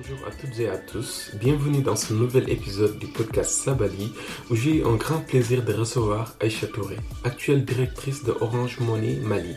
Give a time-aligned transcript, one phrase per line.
[0.00, 4.12] Bonjour à toutes et à tous, bienvenue dans ce nouvel épisode du podcast Sabali
[4.48, 9.16] où j'ai eu un grand plaisir de recevoir Aïcha Touré, actuelle directrice de Orange Money
[9.16, 9.56] Mali.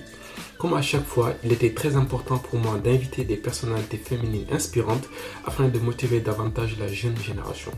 [0.58, 5.08] Comme à chaque fois, il était très important pour moi d'inviter des personnalités féminines inspirantes
[5.46, 7.72] afin de motiver davantage la jeune génération.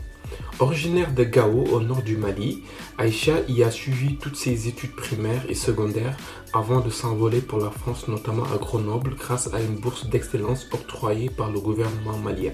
[0.60, 2.62] Originaire de Gao au nord du Mali,
[2.96, 6.16] Aïcha y a suivi toutes ses études primaires et secondaires
[6.52, 11.28] avant de s'envoler pour la France, notamment à Grenoble, grâce à une bourse d'excellence octroyée
[11.28, 12.52] par le gouvernement malien.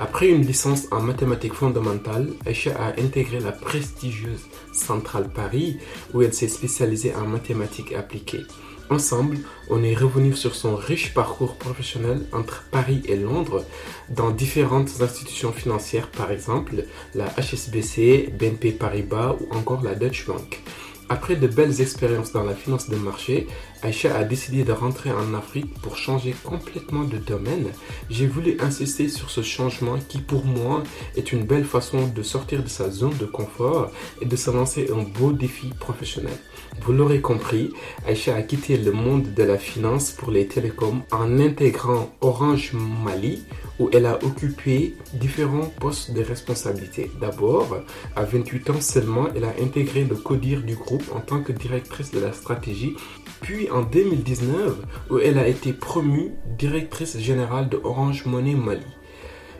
[0.00, 5.78] Après une licence en mathématiques fondamentales, Aïcha a intégré la prestigieuse Centrale Paris
[6.14, 8.42] où elle s'est spécialisée en mathématiques appliquées.
[8.90, 9.38] Ensemble,
[9.70, 13.64] on est revenu sur son riche parcours professionnel entre Paris et Londres
[14.10, 16.84] dans différentes institutions financières, par exemple
[17.14, 20.62] la HSBC, BNP Paribas ou encore la Deutsche Bank.
[21.08, 23.46] Après de belles expériences dans la finance de marché,
[23.84, 27.66] Aïcha a décidé de rentrer en Afrique pour changer complètement de domaine.
[28.08, 30.82] J'ai voulu insister sur ce changement qui pour moi
[31.16, 33.90] est une belle façon de sortir de sa zone de confort
[34.22, 36.38] et de se lancer un beau défi professionnel.
[36.80, 37.74] Vous l'aurez compris,
[38.06, 43.44] Aïcha a quitté le monde de la finance pour les télécoms en intégrant Orange Mali
[43.78, 47.10] où elle a occupé différents postes de responsabilité.
[47.20, 47.78] D'abord,
[48.14, 52.12] à 28 ans seulement, elle a intégré le CODIR du groupe en tant que directrice
[52.12, 52.94] de la stratégie,
[53.40, 54.76] puis en 2019
[55.10, 58.86] où elle a été promue directrice générale de Orange Money Mali.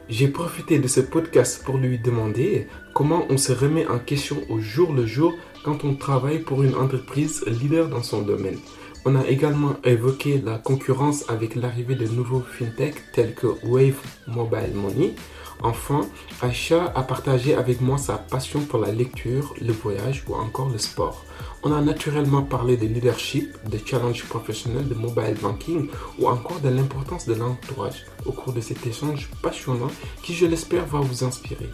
[0.09, 4.61] J'ai profité de ce podcast pour lui demander comment on se remet en question au
[4.61, 5.35] jour le jour
[5.65, 8.59] quand on travaille pour une entreprise leader dans son domaine.
[9.05, 14.75] On a également évoqué la concurrence avec l'arrivée de nouveaux fintech tels que Wave Mobile
[14.75, 15.15] Money.
[15.63, 16.03] Enfin,
[16.43, 20.79] Aisha a partagé avec moi sa passion pour la lecture, le voyage ou encore le
[20.79, 21.25] sport.
[21.67, 26.69] On a naturellement parlé de leadership, de challenges professionnels, de mobile banking ou encore de
[26.69, 29.91] l'importance de l'entourage au cours de cet échange passionnant
[30.23, 31.71] qui, je l'espère, va vous inspirer.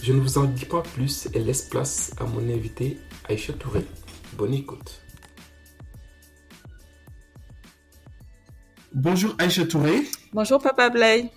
[0.00, 3.84] Je ne vous en dis pas plus et laisse place à mon invité Aïcha Touré.
[4.38, 5.02] Bonne écoute.
[8.94, 10.04] Bonjour Aïcha Touré.
[10.32, 11.30] Bonjour Papa Blay.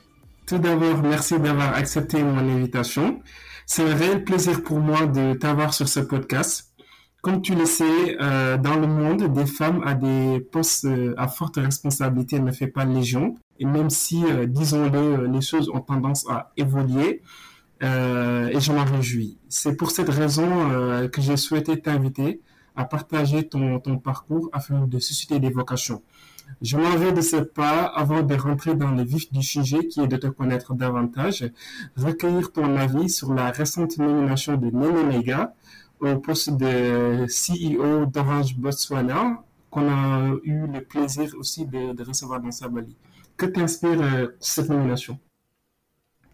[0.47, 3.21] Tout d'abord, merci d'avoir accepté mon invitation.
[3.65, 6.72] C'est un réel plaisir pour moi de t'avoir sur ce podcast.
[7.23, 11.29] Comme tu le sais, euh, dans le monde, des femmes à des postes euh, à
[11.29, 13.35] forte responsabilité ne fait pas légion.
[13.59, 17.21] Et même si, euh, disons-le, les choses ont tendance à évoluer,
[17.81, 19.37] et je m'en réjouis.
[19.49, 20.47] C'est pour cette raison
[21.11, 22.39] que j'ai souhaité t'inviter
[22.77, 26.01] à partager ton, ton parcours afin de susciter des vocations.
[26.61, 29.99] Je m'en vais de ce pas avant de rentrer dans le vif du sujet qui
[29.99, 31.49] est de te connaître davantage,
[31.97, 35.21] recueillir ton avis sur la récente nomination de Nene
[36.11, 42.51] au poste de CEO d'Orange Botswana, qu'on a eu le plaisir aussi de, recevoir dans
[42.51, 42.95] Sabali.
[43.37, 45.17] Que t'inspire euh, cette nomination?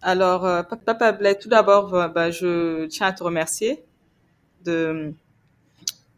[0.02, 3.84] Alors, euh, Papa Blais, tout d'abord, euh, bah, je tiens à te remercier
[4.66, 5.14] de,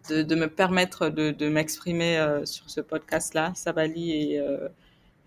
[0.09, 4.41] de, me permettre de, m'exprimer sur ce podcast-là, Sabali, et,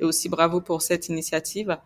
[0.01, 1.79] aussi bravo pour cette initiative.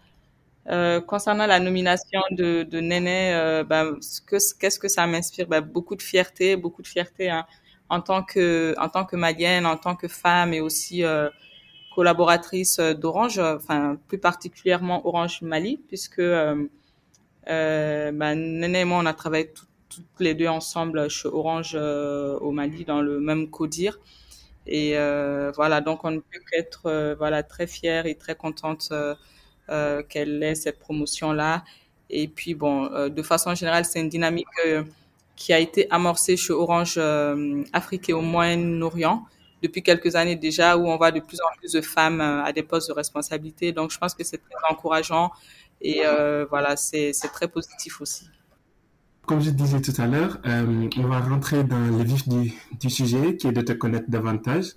[0.70, 3.96] Euh, concernant la nomination de, de Néné, euh, ben,
[4.28, 5.46] qu'est-ce que ça m'inspire?
[5.46, 7.46] Ben, Beaucoup de fierté, beaucoup de fierté hein,
[7.88, 11.30] en tant que en tant que malienne, en tant que femme et aussi euh,
[11.94, 16.66] collaboratrice d'Orange, enfin plus particulièrement Orange Mali, puisque euh,
[17.48, 19.52] euh ben, Néné et moi on a travaillé
[19.88, 23.98] toutes les deux ensemble chez Orange au Mali dans le même codir.
[24.66, 24.92] Et
[25.56, 29.14] voilà, donc on ne peut qu'être voilà très fière et très contente euh,
[30.08, 31.64] qu'elle ait cette promotion-là.
[32.10, 34.82] Et puis, bon, euh, de façon générale, c'est une dynamique euh,
[35.36, 36.98] qui a été amorcée chez Orange
[37.72, 39.24] Afrique et au Moyen-Orient
[39.62, 42.62] depuis quelques années déjà, où on voit de plus en plus de femmes à des
[42.62, 43.72] postes de responsabilité.
[43.72, 45.30] Donc, je pense que c'est très encourageant
[45.80, 46.02] et
[46.50, 48.26] voilà, c'est très positif aussi.
[49.28, 53.36] Comme je disais tout à l'heure, euh, on va rentrer dans le vif du, sujet
[53.36, 54.68] qui est de te connaître davantage.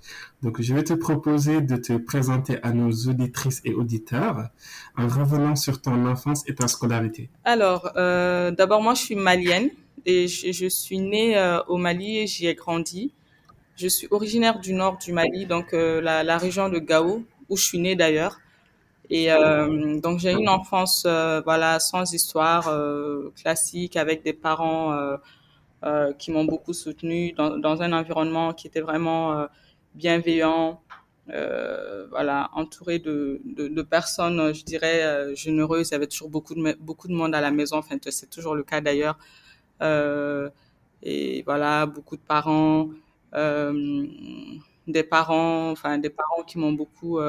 [0.43, 4.49] Donc, je vais te proposer de te présenter à nos auditrices et auditeurs
[4.97, 7.29] en revenant sur ton enfance et ta scolarité.
[7.45, 9.69] Alors, euh, d'abord, moi, je suis malienne
[10.05, 13.13] et je, suis née euh, au Mali et j'y ai grandi.
[13.77, 17.63] Je suis originaire du nord du Mali, donc la, la, région de Gao, où je
[17.63, 18.41] suis née d'ailleurs.
[19.13, 25.17] Et euh, donc j'ai une enfance euh, voilà sans histoire euh, classique avec des parents
[26.17, 29.47] qui m'ont beaucoup soutenu dans, dans, un environnement qui était vraiment
[29.95, 30.79] bienveillant,
[31.27, 35.89] voilà entouré de, de, de, personnes, je dirais généreuses.
[35.89, 37.77] Il y avait toujours beaucoup de beaucoup de monde à la maison.
[37.77, 39.17] Enfin c'est toujours le cas d'ailleurs.
[41.03, 42.89] et voilà beaucoup de parents,
[44.87, 47.19] des parents, enfin des parents qui m'ont beaucoup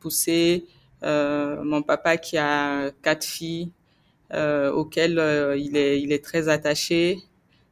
[0.00, 0.66] poussé.
[1.02, 3.72] Mon papa qui a quatre filles
[4.32, 5.20] auxquelles
[5.58, 7.18] il est il est très attaché.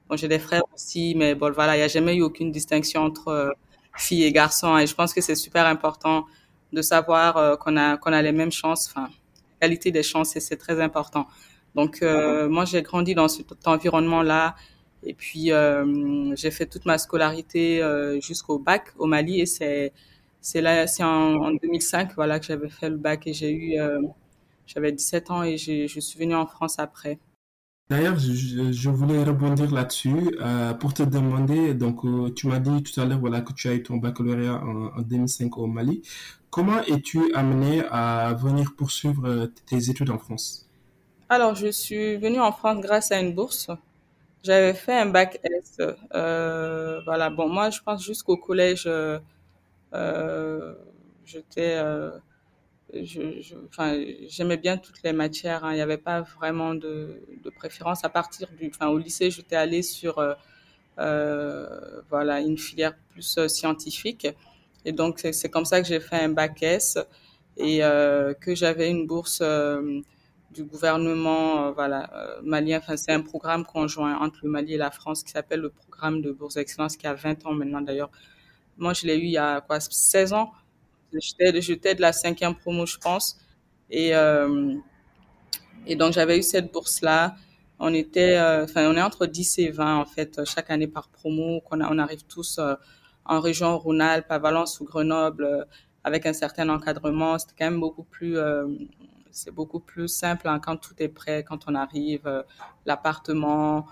[0.08, 3.02] Bon, j'ai des frères aussi, mais bon voilà, il n'y a jamais eu aucune distinction
[3.02, 3.54] entre
[3.96, 4.76] filles et garçons.
[4.78, 6.26] Et je pense que c'est super important
[6.72, 8.88] de savoir qu'on a qu'on a les mêmes chances.
[8.88, 9.08] Enfin,
[9.60, 11.26] qualité des chances, c'est très important.
[11.74, 14.56] Donc, euh, moi, j'ai grandi dans cet environnement-là.
[15.04, 19.40] Et puis, euh, j'ai fait toute ma scolarité euh, jusqu'au bac au Mali.
[19.40, 19.92] Et c'est
[20.40, 23.78] c'est là, c'est en, en, 2005, voilà, que j'avais fait le bac et j'ai eu,
[23.78, 24.00] euh,
[24.66, 27.18] j'avais 17 ans et je suis venue en France après.
[27.88, 32.84] D'ailleurs, je, je, voulais rebondir là-dessus euh, pour te demander, donc euh, tu m'as dit
[32.84, 36.02] tout à l'heure voilà, que tu as eu ton baccalauréat en, en 2005 au Mali.
[36.50, 40.68] Comment es-tu amené à venir poursuivre tes études en France?
[41.28, 43.70] Alors, je suis venue en France grâce à une bourse.
[44.42, 45.80] J'avais fait un bac S.
[46.14, 47.30] Euh, voilà.
[47.30, 49.18] Bon, moi, je pense jusqu'au collège, euh, euh
[51.24, 52.10] j'étais, euh,
[52.92, 53.20] je,
[54.28, 55.64] j'aimais bien toutes les matières.
[55.64, 55.72] Hein.
[55.72, 58.04] Il n'y avait pas vraiment de, de, préférence.
[58.04, 60.34] À partir du, enfin, au lycée, j'étais allée sur, euh,
[60.98, 64.28] euh, voilà, une filière plus scientifique.
[64.84, 66.98] Et donc, c'est comme ça que j'ai fait un bac S
[67.56, 69.42] et que j'avais une bourse
[70.50, 72.78] du gouvernement euh, voilà, euh, malien.
[72.78, 76.22] Enfin, c'est un programme conjoint entre le Mali et la France qui s'appelle le programme
[76.22, 78.10] de bourse d'excellence qui a 20 ans maintenant d'ailleurs.
[78.80, 80.52] Moi, je l'ai eu il y a quoi, 16 ans.
[81.12, 83.38] J'étais de la cinquième promo, je pense.
[83.90, 84.74] Et, euh,
[85.86, 87.36] et donc, j'avais eu cette bourse-là.
[87.78, 91.08] On était, euh, enfin, on est entre 10 et 20, en fait, chaque année par
[91.08, 92.74] promo, qu'on on arrive tous euh,
[93.26, 95.66] en région Rhône-Alpes, à Valence ou Grenoble,
[96.02, 97.38] avec un certain encadrement.
[97.38, 98.38] C'était quand même beaucoup plus
[99.32, 102.44] c'est beaucoup plus simple hein, quand tout est prêt, quand on arrive,
[102.84, 103.86] l'appartement,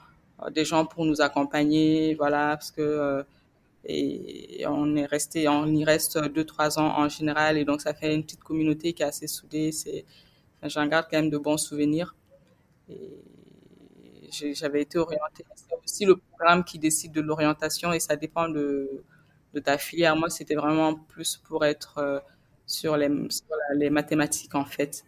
[0.51, 3.25] des gens pour nous accompagner, voilà, parce que
[3.85, 7.95] et on est resté, on y reste deux trois ans en général, et donc ça
[7.95, 9.73] fait une petite communauté qui est assez soudée.
[9.73, 10.05] C'est,
[10.65, 12.15] j'en garde quand même de bons souvenirs.
[12.89, 13.23] Et
[14.31, 15.45] j'avais été orientée.
[15.55, 19.05] C'est aussi le programme qui décide de l'orientation et ça dépend de,
[19.65, 20.15] ta filière.
[20.17, 22.23] Moi, c'était vraiment plus pour être
[22.67, 23.11] sur les,
[23.75, 25.05] les mathématiques en fait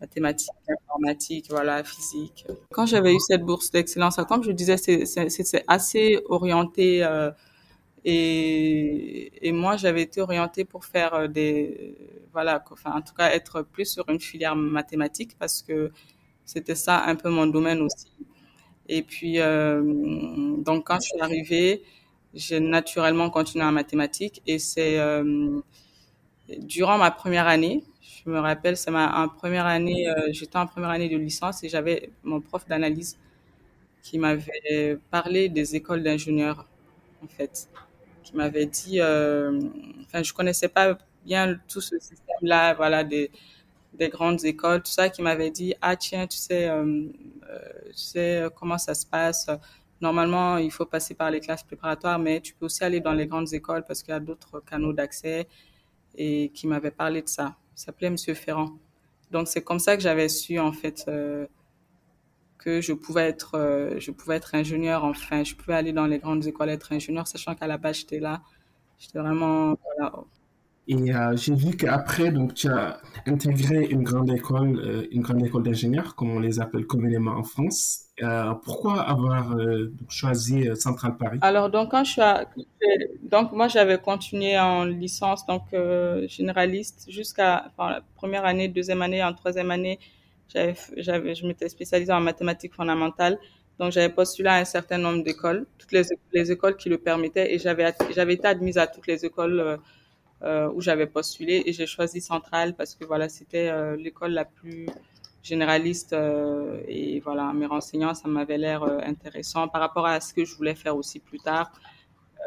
[0.00, 2.46] mathématiques, informatique, voilà, physique.
[2.72, 7.30] Quand j'avais eu cette bourse d'excellence, comme je disais, c'est assez orienté euh,
[8.08, 11.96] et, moi j'avais été orientée pour faire euh, des,
[12.32, 15.90] voilà, enfin en tout cas être plus sur une filière mathématique parce que
[16.44, 18.06] c'était ça un peu mon domaine aussi.
[18.88, 19.82] Et puis euh,
[20.58, 21.82] donc quand je suis arrivée,
[22.34, 25.60] j'ai naturellement continué en mathématiques et c'est euh,
[26.58, 27.82] durant ma première année,
[28.24, 32.10] je me rappelle, c'est ma première année, j'étais en première année de licence et j'avais
[32.24, 33.18] mon prof d'analyse
[34.02, 36.66] qui m'avait parlé des écoles d'ingénieurs,
[37.24, 37.68] en fait,
[38.26, 39.60] qui m'avait dit, euh,
[40.04, 43.30] enfin, je connaissais pas bien tout ce système-là, voilà, des,
[43.94, 47.06] des grandes écoles, tout ça, qui m'avait dit, ah tiens, tu sais, euh,
[47.48, 47.58] euh
[47.88, 49.46] tu sais comment ça se passe.
[50.00, 53.26] Normalement, il faut passer par les classes préparatoires, mais tu peux aussi aller dans les
[53.26, 55.46] grandes écoles parce qu'il y a d'autres canaux d'accès
[56.16, 57.56] et qui m'avait parlé de ça.
[57.76, 58.72] Il s'appelait Monsieur Ferrand.
[59.30, 61.08] Donc c'est comme ça que j'avais su en fait
[62.58, 65.04] que je pouvais être euh, je pouvais être ingénieur.
[65.04, 68.20] Enfin je pouvais aller dans les grandes écoles être ingénieur sachant qu'à la base j'étais
[68.20, 68.42] là.
[68.98, 70.24] J'étais vraiment voilà,
[70.88, 75.44] et euh, j'ai vu qu'après, donc, tu as intégré une grande école, euh, une grande
[75.44, 78.04] école d'ingénieurs, comme on les appelle communément en France.
[78.64, 79.54] Pourquoi avoir
[80.08, 81.38] choisi Centrale Paris?
[81.42, 82.46] Alors, donc, quand je suis à,
[83.24, 85.64] donc, moi, j'avais continué en licence, donc,
[86.28, 89.98] généraliste, jusqu'à enfin, la première année, deuxième année, en troisième année,
[90.48, 93.38] j'avais, je m'étais spécialisée en mathématiques fondamentales.
[93.78, 97.54] Donc, j'avais postulé à un certain nombre d'écoles, toutes les, les écoles qui le permettaient,
[97.54, 99.78] et j'avais, j'avais été admise à toutes les écoles
[100.42, 104.44] euh, où j'avais postulé et j'ai choisi Centrale parce que voilà, c'était euh, l'école la
[104.44, 104.86] plus
[105.42, 110.34] généraliste euh, et voilà, mes renseignants, ça m'avait l'air euh, intéressant par rapport à ce
[110.34, 111.70] que je voulais faire aussi plus tard.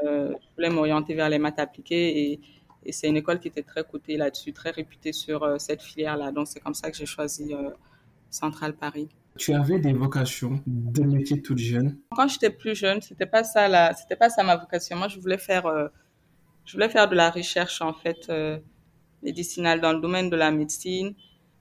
[0.05, 2.39] Euh, je voulais m'orienter vers les maths appliquées et,
[2.85, 6.31] et c'est une école qui était très cotée là-dessus, très réputée sur euh, cette filière-là.
[6.31, 7.53] Donc c'est comme ça que j'ai choisi
[8.29, 9.09] Centrale Paris.
[9.37, 11.97] Tu avais des vocations de métier toute jeune?
[12.15, 14.97] Quand j'étais plus jeune, c'était pas ça la, c'était pas ça ma vocation.
[14.97, 15.89] Moi, je voulais faire
[16.69, 18.59] je voulais faire de la recherche en fait euh,
[19.23, 21.15] médicinale dans le domaine de la médecine.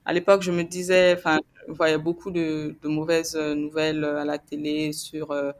[0.05, 4.37] À l'époque, je me disais, enfin, je voyais beaucoup de, de, mauvaises nouvelles à la
[4.37, 5.51] télé sur euh,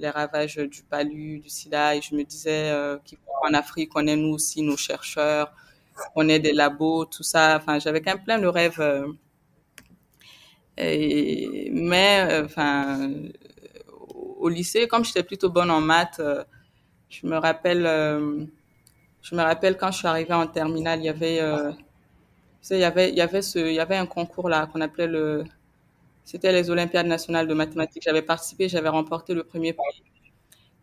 [0.00, 2.98] les ravages du palu, du sida, et je me disais euh,
[3.42, 5.52] qu'en Afrique, on ait nous aussi nos chercheurs,
[6.16, 7.56] on ait des labos, tout ça.
[7.58, 8.80] Enfin, j'avais quand même plein de rêves.
[8.80, 9.12] Euh,
[10.78, 13.10] mais, euh, enfin,
[14.38, 16.20] au lycée, comme j'étais plutôt bonne en maths,
[17.10, 17.82] je me rappelle
[19.22, 21.36] je me rappelle quand je suis arrivée en terminale, il y avait,
[22.70, 25.06] il y avait, il y avait ce, il y avait un concours là qu'on appelait
[25.06, 25.44] le,
[26.30, 28.04] c'était les Olympiades nationales de mathématiques.
[28.04, 30.04] J'avais participé, j'avais remporté le premier prix.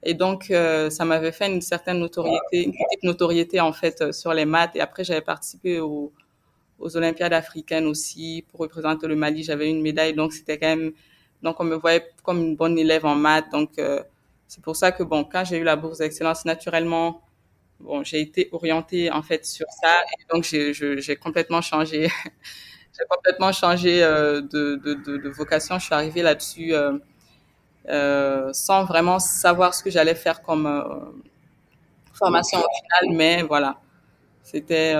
[0.03, 4.11] Et donc, euh, ça m'avait fait une certaine notoriété, une petite notoriété en fait euh,
[4.11, 4.75] sur les maths.
[4.75, 6.11] Et après, j'avais participé aux,
[6.79, 9.41] Olympiades africaines aussi pour représenter le Mali.
[9.41, 10.91] J'avais une médaille, donc c'était quand même,
[11.41, 13.49] donc on me voyait comme une bonne élève en maths.
[13.49, 14.03] Donc, euh,
[14.47, 17.21] c'est pour ça que bon, quand j'ai eu la bourse d'excellence, naturellement,
[17.79, 19.93] bon, j'ai été orientée en fait sur ça.
[20.19, 22.09] Et donc, j'ai complètement changé.
[22.97, 25.77] j'ai complètement changé euh, de, de, de, vocation.
[25.79, 26.97] Je suis arrivée là-dessus euh,
[27.89, 30.67] euh, sans vraiment savoir ce que j'allais faire comme
[32.13, 33.77] formation au final, mais voilà.
[34.41, 34.95] C'était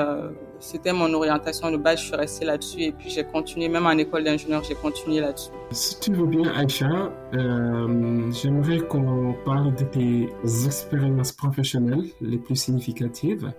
[0.59, 2.01] c'était mon orientation de base.
[2.01, 5.51] Je suis restée là-dessus et puis j'ai continué, même en école d'ingénieur, j'ai continué là-dessus.
[5.71, 13.53] Si tu veux bien, Aïcha, j'aimerais qu'on parle de tes expériences professionnelles les plus significatives.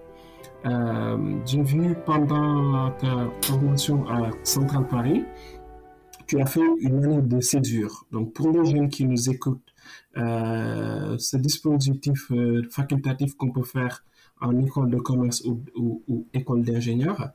[0.66, 5.24] Euh, j'ai vu pendant ta formation à Central Paris,
[6.26, 8.06] tu as fait une année de césure.
[8.10, 9.62] Donc pour les jeunes qui nous écoutent,
[10.16, 14.04] euh, ce dispositif euh, facultatif qu'on peut faire
[14.40, 17.30] en école de commerce ou, école d'ingénieur.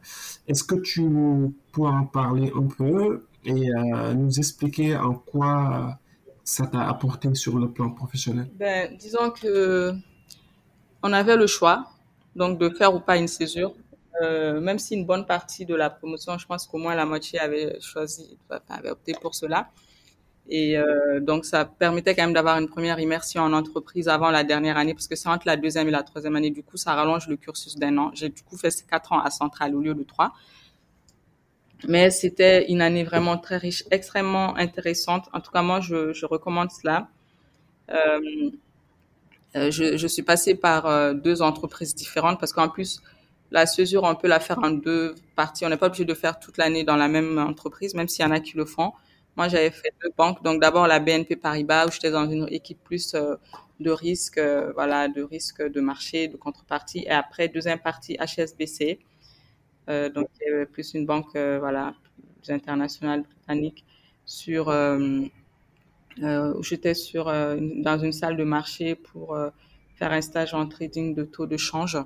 [0.48, 1.02] Est-ce que tu
[1.74, 3.70] peux en parler un peu et
[4.16, 6.00] nous expliquer en quoi
[6.46, 8.50] ça t'a apporté sur le plan professionnel?
[8.58, 9.92] Ben, Disons que
[11.02, 11.93] on avait le choix
[12.36, 13.74] donc de faire ou pas une césure.
[14.22, 17.40] Euh, même si une bonne partie de la promotion, je pense qu'au moins la moitié
[17.40, 19.70] avait choisi, enfin, avait opté pour cela.
[20.50, 24.44] Et euh, donc, ça permettait quand même d'avoir une première immersion en entreprise avant la
[24.44, 26.52] dernière année, parce que c'est entre la deuxième et la troisième année.
[26.52, 28.12] Du coup, ça rallonge le cursus d'un an.
[28.14, 30.34] J'ai du coup fait ces quatre ans à Centrale au lieu de trois.
[31.88, 35.28] Mais c'était une année vraiment très riche, extrêmement intéressante.
[35.34, 37.08] En tout cas, moi, je, je recommande cela.
[37.90, 38.52] Euh,
[39.56, 43.02] je, je, suis passée par euh, deux entreprises différentes parce qu'en plus,
[43.52, 45.66] la césure, on peut la faire en deux parties.
[45.66, 48.28] On n'est pas obligé de faire toute l'année dans la même entreprise, même s'il y
[48.28, 48.94] en a qui le font.
[49.36, 50.44] Moi, j'avais fait deux banques.
[50.44, 53.36] Donc, d'abord la BNP Paribas, où j'étais dans une équipe plus euh,
[53.80, 57.04] de risque, euh, voilà, de risque de marché, de contrepartie.
[57.06, 59.00] Et après, deuxième partie, HSBC.
[59.90, 60.30] Euh, donc,
[60.72, 61.94] plus une banque, euh, voilà,
[62.50, 63.86] internationale, britannique,
[64.26, 65.28] sur, euh, euh,
[66.22, 69.38] où j'étais sur, dans une salle de marché pour
[69.96, 71.98] faire un stage en trading de taux de change.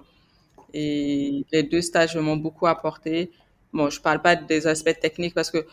[0.74, 3.32] Et les deux stages m'ont beaucoup apporté.
[3.74, 5.66] Bon, je parle pas des aspects techniques parce que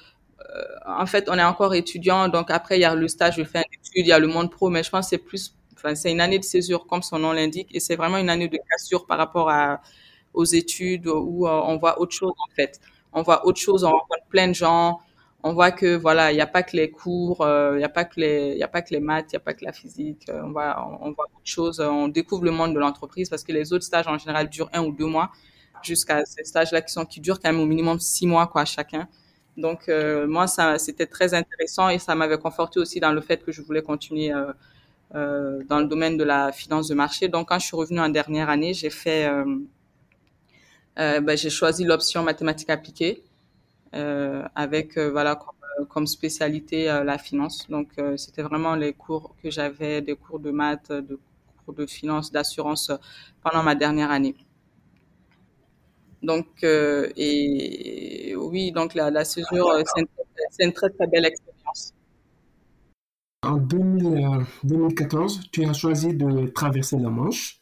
[0.54, 3.44] euh, en fait, on est encore étudiant, donc après, il y a le stage de
[3.44, 6.12] fin d'études, il y a le monde pro, mais je pense c'est plus, enfin, c'est
[6.12, 9.06] une année de césure, comme son nom l'indique, et c'est vraiment une année de cassure
[9.06, 9.80] par rapport à,
[10.34, 12.80] aux études où euh, on voit autre chose, en fait.
[13.12, 15.00] On voit autre chose, on rencontre plein de gens,
[15.44, 17.88] on voit que, voilà, il n'y a pas que les cours, euh, il n'y a
[17.88, 19.72] pas que les, il a pas que les maths, il n'y a pas que la
[19.72, 23.52] physique, on voit, on, voit autre chose, on découvre le monde de l'entreprise parce que
[23.52, 25.30] les autres stages, en général, durent un ou deux mois
[25.82, 29.06] jusqu'à ces stages-là qui sont, qui durent quand même au minimum six mois, quoi, chacun.
[29.56, 33.44] Donc euh, moi, ça, c'était très intéressant et ça m'avait conforté aussi dans le fait
[33.44, 34.52] que je voulais continuer euh,
[35.14, 37.28] euh, dans le domaine de la finance de marché.
[37.28, 39.30] Donc quand je suis revenue en dernière année, j'ai fait,
[40.96, 43.22] ben, j'ai choisi l'option mathématiques appliquées
[44.54, 47.66] avec voilà comme, comme spécialité la finance.
[47.68, 51.18] Donc c'était vraiment les cours que j'avais, des cours de maths, de
[51.64, 52.90] cours de finance, d'assurance
[53.42, 54.34] pendant ma dernière année.
[56.24, 59.82] Donc, euh, et oui, donc la, césure, euh,
[60.50, 61.92] c'est une, très très belle expérience.
[63.42, 67.60] En 2000, 2014, euh, tu as choisi de traverser la Manche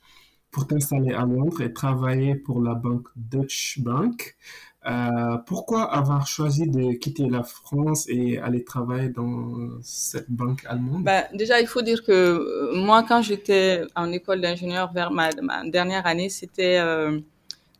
[0.53, 4.37] pour t'installer à Londres et travailler pour la banque Deutsche Bank.
[4.85, 11.05] Euh, pourquoi avoir choisi de quitter la France et aller travailler dans cette banque allemande?
[11.05, 15.31] Ben, Déjà, il faut dire que moi, quand j'étais en école d'ingénieur vers ma,
[15.65, 16.79] dernière année, c'était...
[16.79, 17.21] Euh,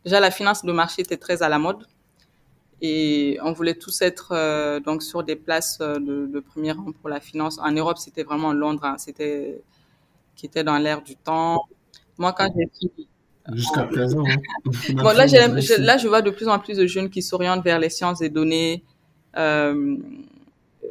[0.05, 1.87] Déjà, la finance de marché était très à la mode
[2.81, 6.91] et on voulait tous être euh, donc sur des places euh, de, de, premier rang
[6.91, 7.57] pour la finance.
[7.59, 9.61] En Europe, c'était vraiment Londres, hein, c'était
[10.35, 11.63] qui était dans l'air du temps.
[12.17, 13.07] Moi, quand j'ai fini.
[13.51, 14.23] Jusqu'à présent.
[14.25, 14.37] Hein.
[14.93, 17.79] bon, là, je, là, je vois de plus en plus de jeunes qui s'orientent vers
[17.79, 18.83] les sciences des données.
[19.35, 19.97] Euh,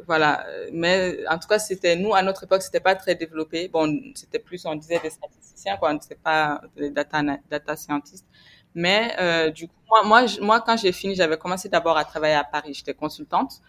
[0.07, 0.45] voilà.
[0.71, 3.69] Mais en tout cas, c'était nous à notre époque, c'était pas très développé.
[3.69, 5.97] Bon, c'était plus on disait des statisticiens, quoi.
[6.01, 8.27] C'était pas des data data scientists.
[8.75, 12.35] Mais euh, du coup, moi, moi, moi quand j'ai fini, j'avais commencé d'abord à travailler
[12.35, 12.73] à Paris.
[12.73, 13.61] J'étais consultante,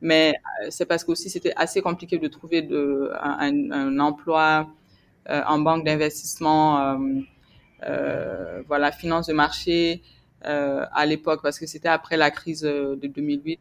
[0.00, 4.68] mais euh, c'est parce que aussi c'était assez compliqué de trouver de, un, un emploi
[5.30, 6.98] euh, en banque d'investissement,
[8.66, 10.02] voilà, finance de marché
[10.44, 13.60] euh, à l'époque, parce que c'était après la crise de 2008.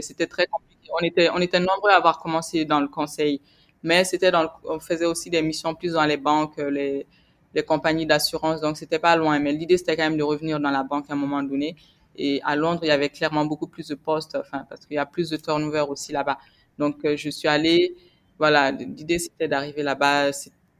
[0.00, 0.90] C'était très compliqué.
[1.00, 3.40] On était, on était nombreux à avoir commencé dans le conseil,
[3.82, 4.32] mais c'était
[4.64, 7.06] on faisait aussi des missions plus dans les banques, les
[7.54, 9.38] les compagnies d'assurance, donc c'était pas loin.
[9.38, 11.76] Mais l'idée, c'était quand même de revenir dans la banque à un moment donné.
[12.16, 14.98] Et à Londres, il y avait clairement beaucoup plus de postes, enfin, parce qu'il y
[14.98, 16.38] a plus de turnover aussi là-bas.
[16.78, 17.94] Donc, je suis allée,
[18.38, 20.32] voilà, l'idée c'était d'arriver là-bas,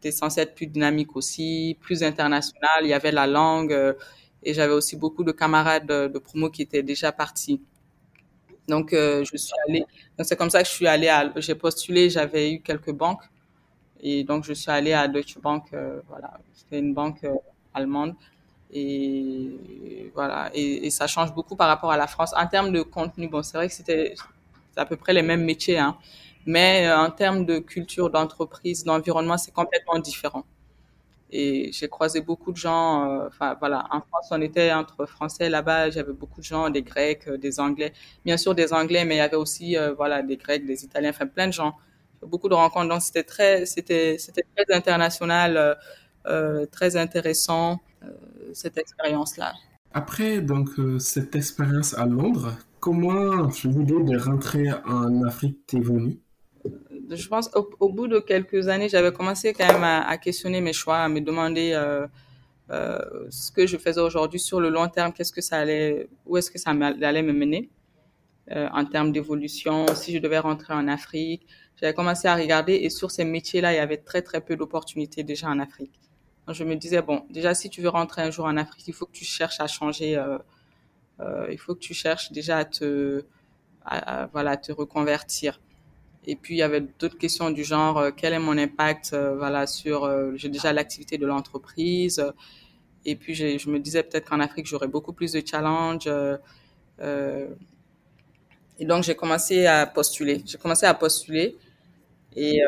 [0.04, 3.94] c'était censé être plus dynamique aussi, plus international, il y avait la langue,
[4.44, 7.60] et j'avais aussi beaucoup de camarades de, promo qui étaient déjà partis.
[8.68, 9.84] Donc, euh, je suis allée.
[10.16, 11.10] Donc, c'est comme ça que je suis allée.
[11.36, 13.22] J'ai postulé, j'avais eu quelques banques.
[14.00, 15.64] Et donc, je suis allée à Deutsche Bank.
[15.72, 16.38] Euh, voilà.
[16.54, 17.34] C'était une banque euh,
[17.74, 18.14] allemande.
[18.72, 20.50] Et voilà.
[20.54, 22.32] Et, ça change beaucoup par rapport à la France.
[22.36, 24.14] En termes de contenu, bon, c'est vrai que c'était
[24.76, 25.96] à peu près les mêmes métiers, hein.
[26.46, 30.44] Mais en termes de culture d'entreprise, d'environnement, c'est complètement différent.
[31.36, 33.10] Et j'ai croisé beaucoup de gens.
[33.10, 35.90] Euh, enfin voilà, en France, on était entre Français là-bas.
[35.90, 37.92] J'avais beaucoup de gens, des Grecs, euh, des Anglais.
[38.24, 41.10] Bien sûr des Anglais, mais il y avait aussi euh, voilà des Grecs, des Italiens,
[41.10, 41.74] enfin plein de gens.
[42.22, 42.88] Beaucoup de rencontres.
[42.88, 45.76] Donc c'était très, c'était, c'était très international,
[46.70, 47.80] très intéressant
[48.54, 49.52] cette expérience-là.
[49.92, 50.70] Après donc
[51.00, 56.18] cette expérience à Londres, comment l'idée de rentrer en Afrique t'est venue
[57.10, 60.98] je pense au, bout de quelques années, j'avais commencé quand même à, questionner mes choix,
[60.98, 62.06] à me demander euh,
[62.70, 62.98] euh,
[63.30, 66.50] ce que je faisais aujourd'hui sur le long terme, qu'est-ce que ça allait, où est-ce
[66.50, 67.70] que ça allait me mener
[68.50, 71.46] euh, en termes d'évolution, si je devais rentrer en Afrique.
[71.80, 75.22] J'avais commencé à regarder et sur ces métiers-là, il y avait très très peu d'opportunités
[75.22, 75.98] déjà en Afrique.
[76.46, 78.92] Donc je me disais bon, déjà si tu veux rentrer un jour en Afrique, il
[78.92, 80.36] faut que tu cherches à changer, euh,
[81.20, 83.24] euh, il faut que tu cherches déjà à te,
[83.82, 85.58] à, voilà, à te reconvertir.
[86.26, 89.36] Et puis il y avait d'autres questions du genre euh, quel est mon impact euh,
[89.36, 92.24] voilà sur euh, j'ai déjà l'activité de l'entreprise.
[93.04, 96.08] Et puis je me disais peut-être qu'en Afrique j'aurais beaucoup plus de challenges.
[98.78, 100.42] et donc j'ai commencé à postuler.
[100.46, 101.56] J'ai commencé à postuler
[102.36, 102.60] et,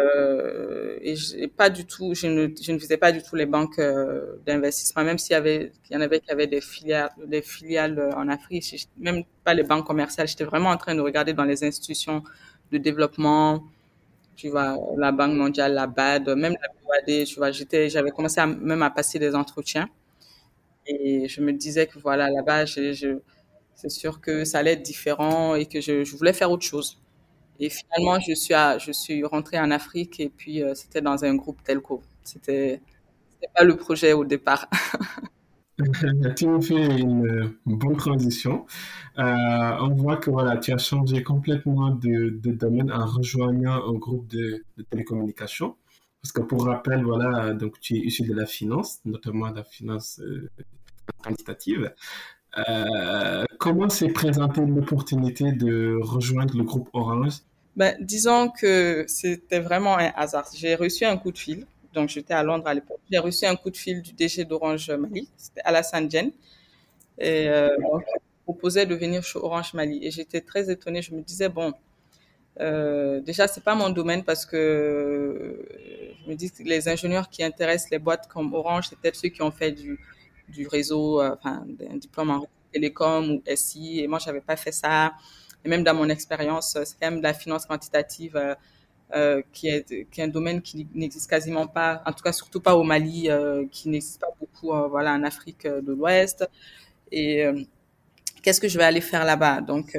[1.57, 3.81] pas du tout, je ne, je ne visais pas du tout les banques
[4.47, 8.11] d'investissement, même s'il y avait, il y en avait qui avaient des filiales, des filiales
[8.15, 10.29] en Afrique, même pas les banques commerciales.
[10.29, 12.23] J'étais vraiment en train de regarder dans les institutions
[12.73, 13.65] de développement,
[14.37, 18.47] tu vois, la Banque mondiale, la BAD, même la BOAD, tu vois, j'avais commencé à,
[18.47, 19.89] même à passer des entretiens.
[20.87, 25.67] Et je me disais que voilà, là-bas, c'est sûr que ça allait être différent et
[25.67, 26.99] que je, voulais faire autre chose.
[27.59, 31.35] Et finalement, je suis, je suis rentrée en Afrique et puis euh, c'était dans un
[31.35, 32.03] groupe telco.
[32.23, 32.81] C'était,
[33.33, 34.69] c'était pas le projet au départ.
[36.37, 38.67] tu me fais une, bonne transition.
[39.19, 39.23] Euh,
[39.81, 44.65] on voit que voilà, tu as changé complètement de, domaine en rejoignant un groupe de,
[44.77, 45.77] de, télécommunications.
[46.23, 49.65] Parce que pour rappel, voilà, donc tu es issu de la finance, notamment de la
[49.65, 50.51] finance euh,
[51.23, 51.93] quantitative.
[52.69, 57.41] Euh, comment s'est présentée l'opportunité de rejoindre le groupe Orange?
[57.77, 60.47] Ben, Disons que c'était vraiment un hasard.
[60.55, 63.01] J'ai reçu un coup de fil donc j'étais à Londres à l'époque.
[63.11, 66.31] J'ai reçu un coup de fil du DG d'Orange Mali, c'était Alassane Djen,
[67.19, 68.05] et euh, donc,
[68.45, 69.99] proposait de venir chez Orange Mali.
[70.05, 71.73] Et j'étais très étonnée, je me disais, bon,
[72.61, 75.67] euh, déjà, c'est pas mon domaine parce que
[76.23, 79.31] je me dis que les ingénieurs qui intéressent les boîtes comme Orange, c'est peut-être ceux
[79.31, 79.99] qui ont fait du,
[80.69, 84.01] réseau, euh, enfin, un diplôme en télécom ou SI.
[84.01, 85.15] Et moi, j'avais pas fait ça.
[85.65, 88.37] Et même dans mon expérience, c'est quand même de la finance quantitative.
[88.37, 88.55] Euh,
[89.15, 92.61] euh, qui, est, qui est un domaine qui n'existe quasiment pas, en tout cas surtout
[92.61, 96.49] pas au Mali, euh, qui n'existe pas beaucoup euh, voilà, en Afrique euh, de l'Ouest.
[97.13, 97.63] Et euh,
[98.43, 99.61] qu'est-ce que je vais aller faire là-bas?
[99.61, 99.97] Donc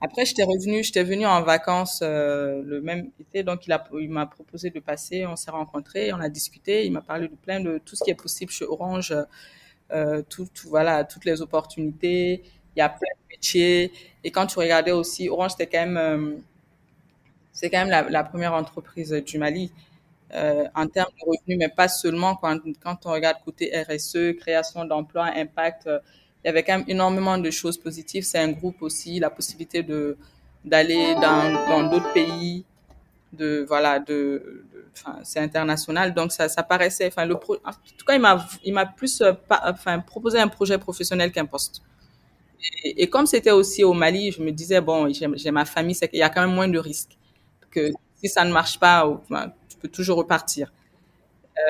[0.00, 4.26] après, j'étais revenue, j'étais venue en vacances le même été, donc il, a, il m'a
[4.26, 7.78] proposé de passer, on s'est rencontrés, on a discuté, il m'a parlé de plein de
[7.84, 9.14] tout ce qui est possible chez Orange,
[10.28, 12.42] tout, tout, voilà, toutes les opportunités,
[12.76, 13.92] il y a plein de métiers.
[14.22, 16.42] Et quand tu regardais aussi, Orange, c'était quand même
[17.54, 19.72] c'est quand même la, première entreprise du Mali
[20.34, 24.84] euh, en termes de revenus, mais pas seulement quand, quand on regarde côté RSE, création
[24.84, 25.86] d'emplois, impact.
[25.86, 26.00] Euh,
[26.44, 28.24] il y avait quand même énormément de choses positives.
[28.24, 30.18] C'est un groupe aussi, la possibilité de
[30.64, 32.64] d'aller dans dans d'autres pays,
[33.32, 37.06] de voilà, de, enfin c'est international, donc ça ça paraissait.
[37.06, 40.48] Enfin le pro, en tout cas il m'a il m'a plus euh, enfin proposé un
[40.48, 41.82] projet professionnel qu'un poste.
[42.84, 46.08] Et, et comme c'était aussi au Mali, je me disais bon j'ai ma famille, c'est
[46.08, 47.16] qu'il y a quand même moins de risques
[47.74, 49.22] que si ça ne marche pas,
[49.68, 50.72] tu peux toujours repartir.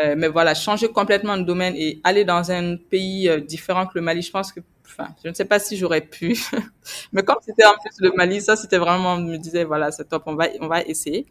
[0.01, 3.93] Euh, mais voilà, changer complètement de domaine et aller dans un pays euh, différent que
[3.97, 6.39] le Mali, je pense que, enfin, je ne sais pas si j'aurais pu.
[7.13, 10.09] mais comme c'était en plus le Mali, ça c'était vraiment, je me disais, voilà, c'est
[10.09, 11.27] top, on va, on va essayer.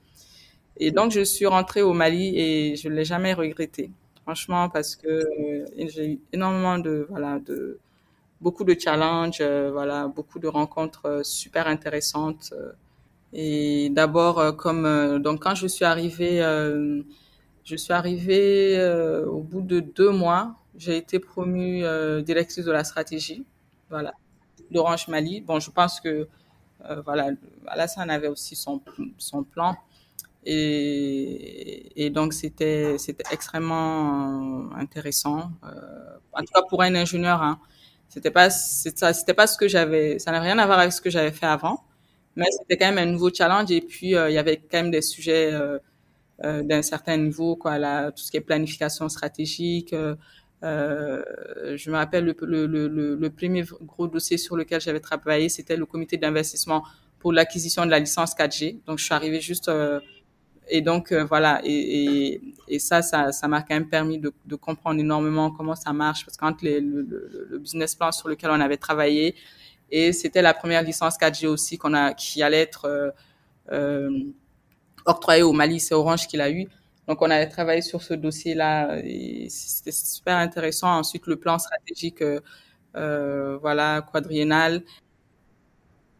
[0.77, 3.91] Et donc je suis rentrée au Mali et je l'ai jamais regretté,
[4.23, 7.79] franchement, parce que euh, j'ai eu énormément de, voilà, de
[8.41, 12.53] beaucoup de challenges, voilà, beaucoup de rencontres super intéressantes.
[13.33, 17.01] Et d'abord, euh, comme euh, donc quand je suis arrivée, euh,
[17.63, 18.77] je suis arrivée
[19.27, 21.83] au bout de deux mois, j'ai été promue
[22.23, 23.45] directrice de la stratégie.
[23.89, 24.13] Voilà.
[24.71, 25.41] d'Orange Mali.
[25.41, 26.27] Bon, je pense que
[27.05, 27.29] voilà,
[27.67, 28.81] Alassane avait aussi son,
[29.17, 29.77] son plan.
[30.45, 35.51] Et, et donc, c'était c'était extrêmement intéressant.
[35.63, 37.59] Euh, en tout cas, pour un ingénieur, hein,
[38.09, 41.09] c'était pas c'était pas ce que j'avais, ça n'a rien à voir avec ce que
[41.09, 41.83] j'avais fait avant,
[42.35, 43.71] mais c'était quand même un nouveau challenge.
[43.71, 45.77] Et puis, euh, il y avait quand même des sujets euh,
[46.43, 49.93] euh, d'un certain niveau, quoi, là, tout ce qui est planification stratégique.
[50.63, 51.21] Euh,
[51.75, 55.75] je me rappelle le, le, le, le, premier gros dossier sur lequel j'avais travaillé, c'était
[55.75, 56.83] le comité d'investissement
[57.19, 58.79] pour l'acquisition de la licence 4G.
[58.87, 59.69] Donc, je suis arrivée juste
[60.69, 64.55] et donc voilà et, et, et, ça ça ça m'a quand même permis de, de,
[64.55, 68.29] comprendre énormément comment ça marche parce que quand les, le, le, le, business plan sur
[68.29, 69.35] lequel on avait travaillé
[69.95, 73.13] et c'était la première licence 4G aussi qu'on a qui allait être
[73.71, 74.09] euh,
[75.05, 76.67] octroyé au Mali, c'est Orange qui l'a eu.
[77.07, 80.89] Donc, on avait travaillé sur ce dossier-là et c'était super intéressant.
[80.89, 82.39] Ensuite, le plan stratégique, euh,
[82.95, 84.83] euh voilà, quadriennal.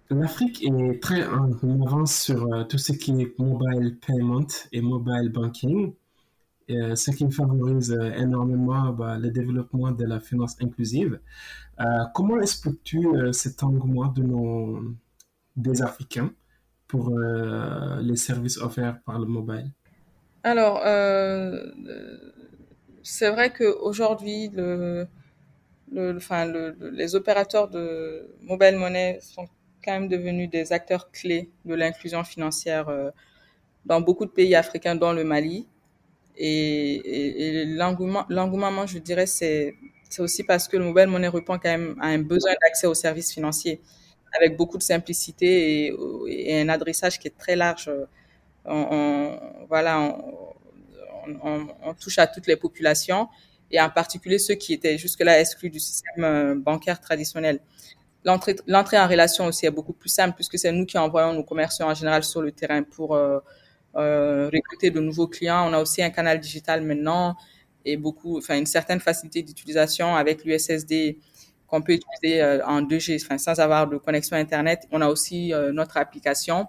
[0.10, 1.52] L'Afrique est très en
[1.86, 5.94] avance sur euh, tout ce qui est mobile payment et mobile banking,
[6.70, 11.20] euh, ce qui favorise euh, énormément bah, le développement de la finance inclusive.
[11.80, 14.82] Euh, comment expliques-tu cet engouement de nos,
[15.56, 16.32] des Africains
[16.88, 19.72] pour les services offerts par le mobile?
[20.44, 20.82] Alors,
[23.02, 25.08] c'est vrai qu'aujourd'hui, le,
[25.92, 29.48] les opérateurs de mobile money sont
[29.84, 32.88] quand même devenus des acteurs clés de l'inclusion financière
[33.86, 35.68] dans beaucoup de pays africains, dont le Mali.
[36.38, 38.26] Et, et, et l'engouement,
[38.88, 39.76] je dirais, c'est,
[40.20, 43.34] aussi parce que le mobile money répond quand même à un besoin d'accès aux services
[43.34, 43.82] financiers
[44.36, 45.92] avec beaucoup de simplicité
[46.28, 47.92] et, un adressage qui est très large.
[48.66, 49.38] On,
[49.70, 50.18] voilà,
[51.44, 53.28] on, touche à toutes les populations
[53.72, 57.60] et en particulier ceux qui étaient jusque-là exclus du système euh, bancaire traditionnel.
[58.24, 61.86] L'entrée en relation aussi est beaucoup plus simple puisque c'est nous qui envoyons nos commerciaux
[61.86, 63.40] en général sur le terrain pour euh,
[63.96, 65.70] euh, recruter de nouveaux clients.
[65.70, 67.36] On a aussi un canal digital maintenant
[67.86, 71.20] et beaucoup, enfin une certaine facilité d'utilisation avec l'USSD
[71.68, 74.88] qu'on peut utiliser euh, en 2G, enfin, sans avoir de connexion Internet.
[74.92, 76.68] On a aussi euh, notre application.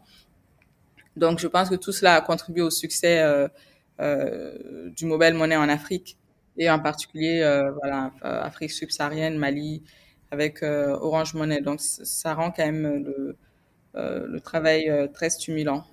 [1.17, 3.23] Donc, je pense que tout cela a contribué au succès
[4.01, 6.19] du mobile money en Afrique
[6.57, 7.39] et en particulier,
[7.81, 9.85] voilà, Afrique subsaharienne, Mali,
[10.33, 11.61] avec Orange Money.
[11.61, 13.37] Donc, ça rend quand même
[13.95, 15.85] le travail très stimulant.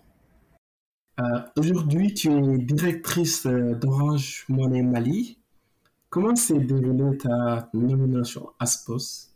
[1.58, 5.38] Aujourd'hui, tu es directrice d'Orange Money Mali.
[6.10, 9.32] Comment s'est déroulée ta nomination à ce poste?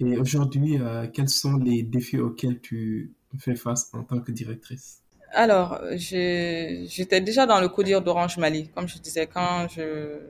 [0.00, 5.02] Et aujourd'hui, euh, quels sont les défis auxquels tu fais face en tant que directrice?
[5.32, 8.70] Alors, j'étais déjà dans le codir d'Orange Mali.
[8.74, 10.20] Comme je disais, quand je,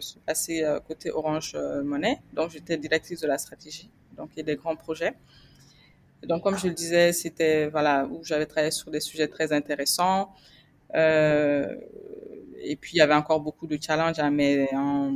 [0.00, 4.42] suis passée euh, côté Orange euh, Monnaie, donc j'étais directrice de la stratégie, donc a
[4.42, 5.14] des grands projets.
[6.26, 10.34] Donc, comme je le disais, c'était voilà où j'avais travaillé sur des sujets très intéressants.
[10.94, 11.76] Euh,
[12.60, 15.12] et puis, il y avait encore beaucoup de challenges, hein, mais en,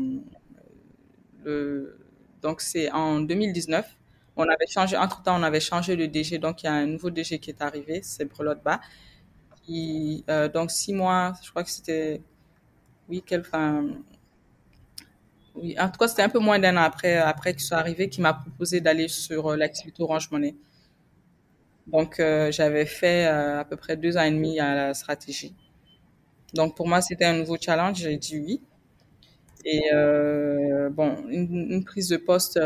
[1.45, 1.99] le,
[2.43, 3.97] donc c'est en 2019.
[4.37, 6.87] On avait changé, entre temps, on avait changé le DG, donc il y a un
[6.87, 8.81] nouveau DG qui est arrivé, c'est Brelotte Bas.
[10.29, 12.21] Euh, donc six mois, je crois que c'était,
[13.09, 13.85] oui, quelle fin,
[15.55, 18.09] oui, en tout cas, c'était un peu moins d'un an après, après qu'il soit arrivé,
[18.09, 20.55] qui m'a proposé d'aller sur l'activité Orange Money.
[21.87, 25.55] Donc, euh, j'avais fait euh, à peu près deux ans et demi à la stratégie.
[26.55, 27.99] Donc pour moi, c'était un nouveau challenge.
[27.99, 28.63] J'ai dit oui.
[29.65, 32.61] Et euh, bon, une, prise de poste,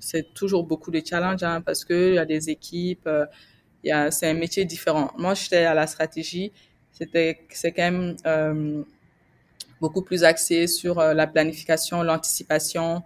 [0.00, 3.08] c'est toujours beaucoup de challenges hein, parce qu'il y a des équipes,
[3.84, 5.10] y a, c'est un métier différent.
[5.18, 6.50] Moi, j'étais à la stratégie.
[6.92, 8.84] C'était, c'est quand même
[9.80, 13.02] beaucoup plus axé sur la planification, l'anticipation,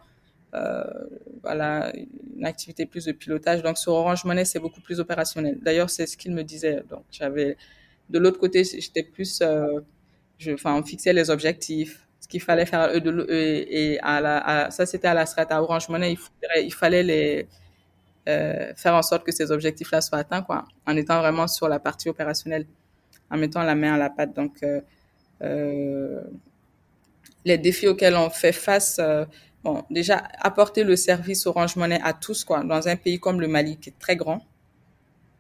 [1.43, 1.93] voilà,
[2.37, 3.63] une activité plus de pilotage.
[3.63, 5.59] Donc sur Orange Money, c'est beaucoup plus opérationnel.
[5.63, 6.83] D'ailleurs, c'est ce qu'il me disait.
[6.89, 7.57] Donc j'avais
[8.11, 9.81] de l'autre côté, j'étais plus euh,
[10.39, 15.09] je, enfin, on fixait les objectifs, ce qu'il fallait faire, et, à la, ça c'était
[15.09, 16.19] à la strate à Orange Money, il,
[16.65, 17.47] il fallait
[18.29, 21.79] euh, faire en sorte que ces objectifs-là soient atteints, quoi, en étant vraiment sur la
[21.79, 22.67] partie opérationnelle,
[23.31, 24.35] en mettant la main à la pâte.
[24.35, 24.81] Donc, euh,
[25.43, 26.23] euh,
[27.45, 29.25] les défis auxquels on fait face, euh,
[29.65, 33.49] bon, déjà, apporter le service Orange Money à tous, quoi, dans un pays comme le
[33.49, 34.45] Mali, qui est très grand,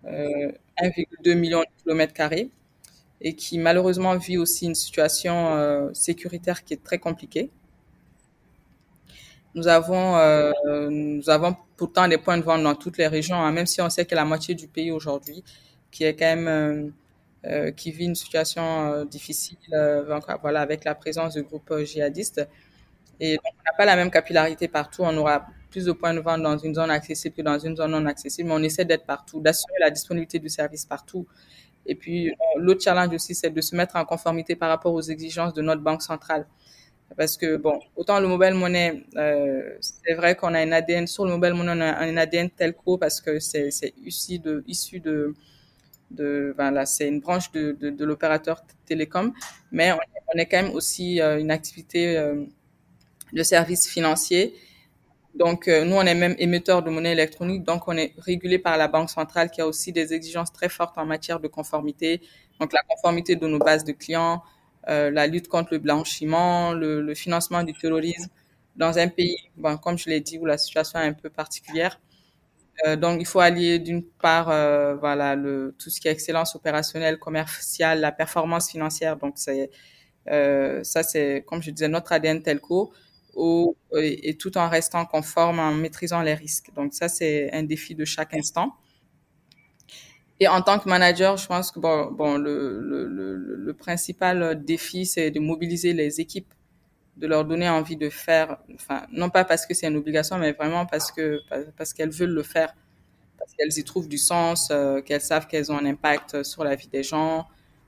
[0.04, 2.50] 1,2 million de kilomètres carrés,
[3.20, 7.50] et qui malheureusement vit aussi une situation euh, sécuritaire qui est très compliquée.
[9.54, 10.50] Nous avons, euh,
[10.90, 13.90] nous avons pourtant des points de vente dans toutes les régions, hein, même si on
[13.90, 15.42] sait que la moitié du pays aujourd'hui,
[15.90, 16.90] qui est quand même, euh,
[17.46, 22.48] euh qui vit une situation euh, difficile, euh, voilà, avec la présence de groupes djihadistes.
[23.20, 25.02] Et donc, on n'a pas la même capillarité partout.
[25.02, 27.90] On aura plus de points de vente dans une zone accessible que dans une zone
[27.90, 31.26] non accessible, mais on essaie d'être partout, d'assurer la disponibilité du service partout.
[31.86, 35.52] Et puis, l'autre challenge aussi, c'est de se mettre en conformité par rapport aux exigences
[35.52, 36.46] de notre banque centrale.
[37.16, 41.24] Parce que, bon, autant le mobile money, euh, c'est vrai qu'on a un ADN, sur
[41.24, 43.70] le mobile money, on a un ADN telco parce que c'est
[44.04, 45.34] issu de, issu de,
[46.10, 49.32] de voilà, c'est une branche de, de, l'opérateur télécom,
[49.70, 49.98] mais on,
[50.34, 52.46] on, est quand même aussi euh, une activité euh,
[53.34, 54.54] de services financiers.
[55.34, 58.78] Donc, euh, nous, on est même émetteur de monnaie électronique, donc on est régulé par
[58.78, 62.20] la Banque centrale qui a aussi des exigences très fortes en matière de conformité.
[62.60, 64.42] Donc, la conformité de nos bases de clients,
[64.88, 68.28] euh, la lutte contre le blanchiment, le, le, financement du terrorisme
[68.76, 71.98] dans un pays, bon, comme je l'ai dit, où la situation est un peu particulière.
[72.86, 76.56] Euh, donc, il faut allier d'une part, euh, voilà, le, tout ce qui est excellence
[76.56, 79.16] opérationnelle, commerciale, la performance financière.
[79.16, 79.70] Donc, c'est
[80.28, 82.92] euh, ça, c'est comme je disais notre ADN telco,
[83.96, 86.70] et, tout en restant conforme, en maîtrisant les risques.
[86.74, 88.74] Donc, ça, c'est un défi de chaque instant.
[90.40, 95.30] Et en tant que manager, je pense que bon, le, le, le principal défi, c'est
[95.30, 96.52] de mobiliser les équipes
[97.16, 100.52] de leur donner envie de faire, enfin, non pas parce que c'est une obligation, mais
[100.52, 101.40] vraiment parce que,
[101.76, 102.74] parce qu'elles veulent le faire,
[103.38, 106.74] parce qu'elles y trouvent du sens, euh, qu'elles savent qu'elles ont un impact sur la
[106.74, 107.46] vie des gens,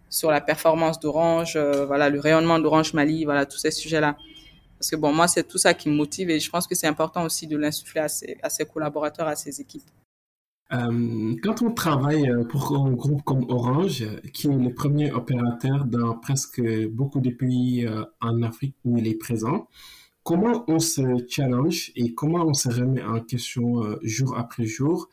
[0.09, 4.17] sur la performance d'Orange, euh, voilà, le rayonnement d'Orange Mali, voilà, tous ces sujets-là.
[4.79, 6.87] Parce que bon, moi, c'est tout ça qui me motive et je pense que c'est
[6.87, 9.89] important aussi de l'insuffler à ses, collaborateurs, à ses équipes.
[10.73, 16.19] Euh, quand on travaille pour un groupe comme Orange, qui est le premier opérateur dans
[16.19, 19.69] presque beaucoup de pays euh, en Afrique où il est présent,
[20.27, 25.09] comment on se challenge et comment on se remet en question euh, jour après jour?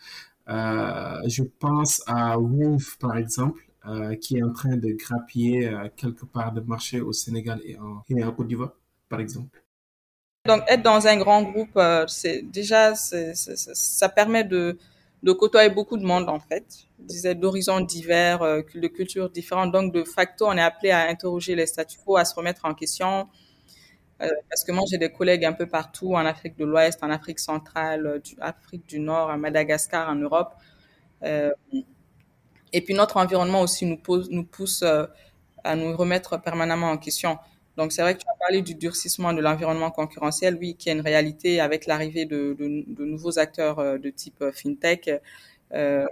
[0.50, 6.26] Euh, Je pense à Wolf, par exemple, euh, qui est en train de grappiller quelque
[6.26, 8.74] part de marché au Sénégal et en Côte d'Ivoire,
[9.14, 9.64] par exemple.
[10.46, 14.78] Donc, être dans un grand groupe, c'est déjà, ça permet de
[15.32, 16.66] côtoyer beaucoup de monde en fait,
[17.00, 19.72] disais d'horizons divers, euh, de cultures différentes.
[19.72, 22.74] Donc de facto, on est appelé à interroger les statu quo, à se remettre en
[22.74, 23.30] question.
[24.22, 27.10] Euh, parce que moi, j'ai des collègues un peu partout, en Afrique de l'Ouest, en
[27.10, 30.54] Afrique centrale, du Afrique du Nord, à Madagascar, en Europe.
[31.24, 31.52] Euh,
[32.72, 34.00] et puis notre environnement aussi nous,
[34.30, 35.06] nous pousse euh,
[35.64, 37.38] à nous remettre permanemment en question.
[37.78, 40.94] Donc c'est vrai que tu as parlé du durcissement de l'environnement concurrentiel, oui, qui est
[40.94, 45.10] une réalité avec l'arrivée de, de, de, nouveaux acteurs euh, de type euh, fintech.
[45.74, 46.06] Euh,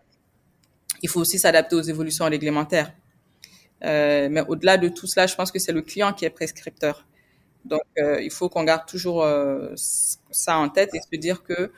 [1.01, 2.91] il faut aussi s'adapter aux évolutions réglementaires.
[3.83, 7.05] Euh, mais au-delà de tout cela, je pense que c'est le client qui est prescripteur.
[7.65, 11.71] Donc euh, il faut qu'on garde toujours euh, ça en tête et se dire que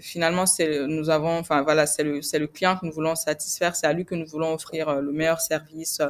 [0.00, 3.88] finalement c'est nous avons, enfin voilà, c'est le le client que nous voulons satisfaire, c'est
[3.88, 6.00] à lui que nous voulons offrir le meilleur service.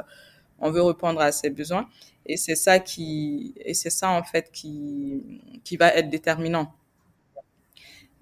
[0.59, 1.87] On veut répondre à ses besoins
[2.25, 5.21] et c'est ça qui, et c'est ça en fait qui,
[5.63, 6.73] qui va être déterminant.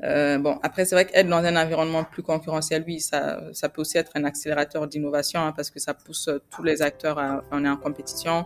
[0.04, 3.82] Euh, bon, après, c'est vrai qu'être dans un environnement plus concurrentiel, oui, ça, ça peut
[3.82, 7.64] aussi être un accélérateur d'innovation hein, parce que ça pousse tous les acteurs à, on
[7.64, 8.46] est en compétition,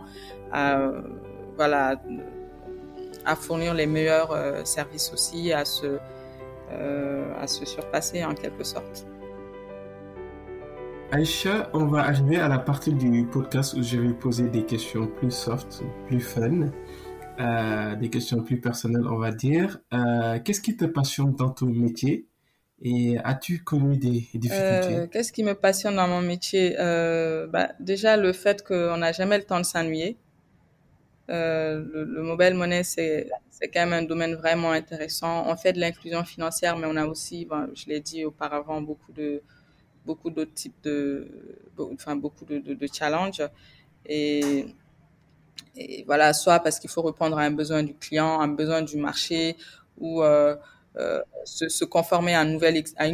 [0.52, 0.92] à,
[1.56, 2.00] voilà,
[3.24, 5.98] à fournir les meilleurs euh, services aussi, à se,
[6.70, 9.06] euh, à se surpasser en quelque sorte.
[11.10, 15.06] Aïcha, on va arriver à la partie du podcast où je vais poser des questions
[15.06, 16.70] plus soft, plus fun,
[17.40, 19.78] euh, des questions plus personnelles, on va dire.
[19.94, 22.26] Euh, Qu'est-ce qui te passionne dans ton métier
[22.82, 24.96] et as-tu connu des difficultés?
[24.96, 26.74] Euh, Qu'est-ce qui me passionne dans mon métier?
[26.76, 30.18] Bah, Déjà, le fait qu'on n'a jamais le temps de s'ennuyer.
[31.28, 33.30] Le, le, mobile money, c'est
[33.72, 35.44] quand même un domaine vraiment intéressant.
[35.46, 39.42] On fait de l'inclusion financière, mais on a aussi, je l'ai dit auparavant, beaucoup de
[40.08, 41.28] beaucoup d'autres types de,
[41.94, 43.42] enfin beaucoup de, challenges.
[44.06, 44.66] Et,
[46.06, 49.56] voilà, soit parce qu'il faut répondre à un besoin du client, un besoin du marché,
[49.98, 50.56] ou euh,
[50.96, 52.52] euh, se, conformer à une,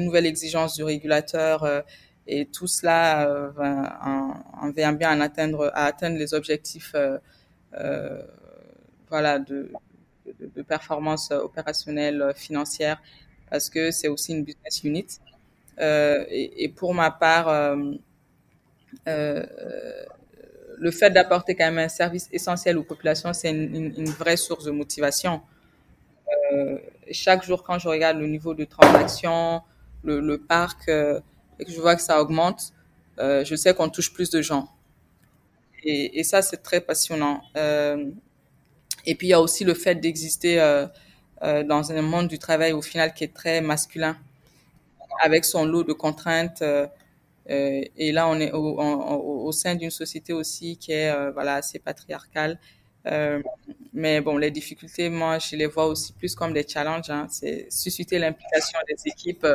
[0.05, 1.65] nouvelle, exigence du régulateur.
[1.65, 1.83] Euh,
[2.27, 3.53] et tout cela
[4.63, 6.95] en, vient bien à atteindre, les objectifs
[9.11, 12.99] voilà, de performance opérationnelle, financière,
[13.51, 15.11] parce que c'est aussi une business unit.
[15.81, 17.77] Euh, et, pour ma part, euh,
[19.09, 19.45] euh,
[20.79, 24.71] le fait d'apporter quand même un service essentiel aux populations, c'est une, vraie source de
[24.71, 25.43] motivation.
[27.11, 29.63] chaque jour, quand je regarde le niveau de transaction,
[30.05, 32.73] le, parc, et que je vois que ça augmente,
[33.19, 34.69] je sais qu'on touche plus de gens.
[35.85, 37.43] Et ça, c'est très passionnant.
[39.07, 40.57] et puis, il y a aussi le fait d'exister
[41.43, 44.17] dans un monde du travail au final qui est très masculin
[45.21, 46.63] avec son lot de contraintes.
[46.63, 46.87] Euh,
[47.51, 51.31] euh, et là, on est au, au, au sein d'une société aussi qui est euh,
[51.33, 52.59] voilà assez patriarcale.
[53.07, 53.43] Euh,
[53.93, 57.11] mais bon, les difficultés, moi, je les vois aussi plus comme des challenges.
[57.11, 57.27] Hein.
[57.31, 59.47] C'est susciter l'implication des équipes,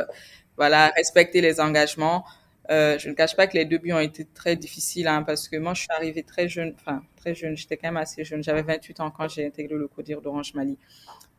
[0.58, 2.26] voilà, respecter les engagements.
[2.70, 5.58] Euh, je ne cache pas que les débuts ont été très difficiles hein, parce que
[5.58, 8.44] moi, je suis arrivée très jeune, enfin très jeune, j'étais quand même assez jeune.
[8.44, 10.78] J'avais 28 ans quand j'ai intégré le CODIR d'Orange Mali.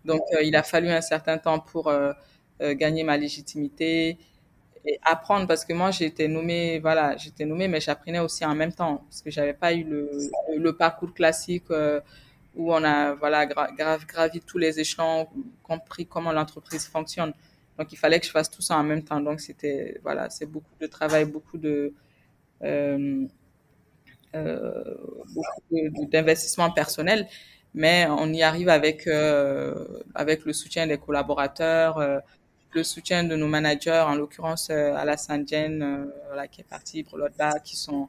[0.04, 2.12] Donc, euh, il a fallu un certain temps pour euh,
[2.62, 4.18] euh, gagner ma légitimité
[4.86, 8.72] et apprendre parce que moi, été nommée, voilà, j'étais nommée, mais j'apprenais aussi en même
[8.72, 10.10] temps parce que j'avais pas eu le,
[10.56, 12.00] le parcours classique euh,
[12.56, 15.28] où on a, voilà, gra gra gravi tous les échelons,
[15.62, 17.32] compris comment l'entreprise fonctionne.
[17.78, 19.20] Donc, il fallait que je fasse tout ça en même temps.
[19.20, 21.92] Donc, c'était, voilà, c'est beaucoup de travail, beaucoup de,
[22.62, 23.26] euh,
[25.34, 27.28] beaucoup d'investissement personnel,
[27.74, 29.06] mais on y arrive avec,
[30.14, 32.00] avec le soutien des collaborateurs,
[32.74, 37.76] le soutien de nos managers, en l'occurrence Jen, euh, voilà, qui est parti, Brolotba, qui
[37.76, 38.08] sont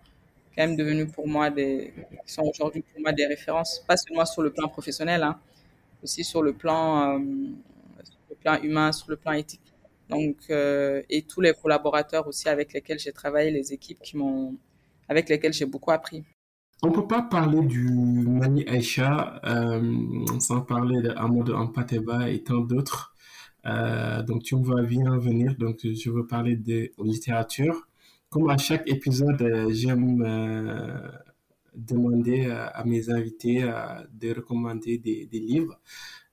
[0.55, 1.93] quand même devenus pour moi des,
[2.25, 5.39] qui sont aujourd'hui pour moi des références, pas seulement sur le plan professionnel, hein,
[6.03, 7.19] aussi sur le plan, euh,
[8.29, 9.61] le plan humain, sur le plan éthique.
[10.09, 14.55] Donc, euh, et tous les collaborateurs aussi avec lesquels j'ai travaillé, les équipes qui m'ont,
[15.07, 16.23] avec lesquelles j'ai beaucoup appris.
[16.83, 19.81] On ne peut pas parler du Mani Aïcha euh,
[20.39, 23.10] sans parler d'Amadou Ampateba et tant d'autres.
[23.65, 25.55] Euh, donc, tu vois bien venir.
[25.57, 27.87] Donc, je veux parler de littérature.
[28.29, 31.09] Comme à chaque épisode, euh, j'aime euh,
[31.75, 33.61] demander à mes invités
[34.13, 35.79] de recommander des, livres.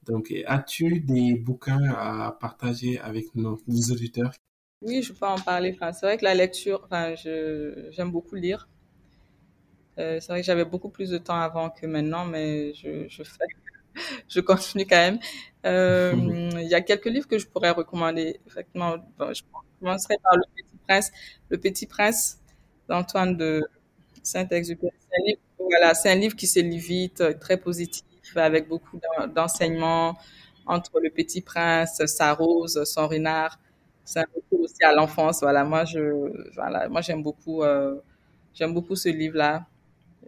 [0.06, 4.32] Donc, as-tu des bouquins à partager avec nos, nos auditeurs?
[4.80, 5.76] Oui, je peux en parler.
[5.92, 8.68] C'est vrai que la lecture, enfin, j'aime beaucoup lire.
[9.96, 13.46] C'est vrai que j'avais beaucoup plus de temps avant que maintenant, mais je fais,
[14.28, 15.18] je continue quand même.
[15.66, 16.12] Euh,
[16.60, 18.40] il y a quelques livres que je pourrais recommander.
[18.46, 19.42] Effectivement, bon, je
[19.80, 21.10] commencerai par Le Petit Prince.
[21.48, 22.38] Le Petit Prince
[22.88, 23.62] d'Antoine de
[24.22, 24.92] Saint-Exupéry.
[25.00, 28.04] C'est un livre, voilà, c'est un livre qui se lit vite, très positif,
[28.36, 29.00] avec beaucoup
[29.34, 30.16] d'enseignements
[30.66, 33.58] entre le Petit Prince, sa rose, son renard.
[34.04, 35.40] C'est un retour aussi à l'enfance.
[35.42, 36.00] Voilà, moi je,
[36.54, 37.96] voilà, moi j'aime beaucoup, euh,
[38.54, 39.66] j'aime beaucoup ce livre-là.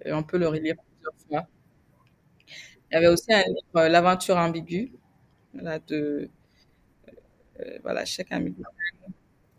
[0.05, 1.49] Et on peut le relire plusieurs fois.
[2.91, 4.93] Il y avait aussi un livre, euh, L'aventure ambiguë,
[5.55, 6.31] voilà, de,
[7.61, 8.63] euh, voilà, chacun ambigu.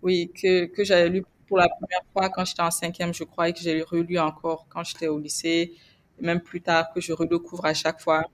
[0.01, 3.49] Oui, que, que j'avais lu pour la première fois quand j'étais en cinquième, je crois,
[3.49, 5.73] et que j'ai relu encore quand j'étais au lycée,
[6.19, 8.25] même plus tard, que je redécouvre à chaque fois.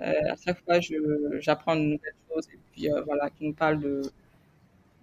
[0.00, 0.78] Euh, à chaque fois,
[1.40, 4.02] j'apprends de nouvelles choses, et puis euh, voilà, qui nous parle de,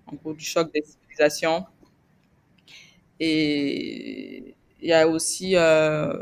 [0.07, 1.65] en gros, du choc des civilisations.
[3.19, 6.13] Et il y a aussi euh,